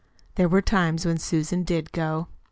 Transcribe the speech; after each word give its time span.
There 0.33 0.49
were 0.49 0.63
times 0.63 1.05
when 1.05 1.19
Susan 1.19 1.61
did 1.61 1.91
go. 1.91 2.27